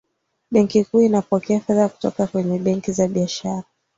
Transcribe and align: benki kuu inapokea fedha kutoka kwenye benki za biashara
benki 0.51 0.83
kuu 0.83 1.01
inapokea 1.01 1.59
fedha 1.59 1.89
kutoka 1.89 2.27
kwenye 2.27 2.59
benki 2.59 2.91
za 2.91 3.07
biashara 3.07 3.63